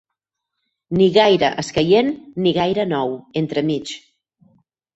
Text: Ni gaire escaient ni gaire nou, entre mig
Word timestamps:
Ni 1.01 1.09
gaire 1.17 1.51
escaient 1.63 2.11
ni 2.47 2.55
gaire 2.57 2.89
nou, 2.97 3.17
entre 3.45 3.67
mig 3.71 3.97